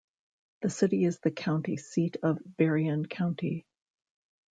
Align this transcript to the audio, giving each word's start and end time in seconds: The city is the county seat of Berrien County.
The 0.63 0.71
city 0.71 1.05
is 1.05 1.19
the 1.19 1.29
county 1.29 1.77
seat 1.77 2.17
of 2.23 2.39
Berrien 2.57 3.05
County. 3.05 3.67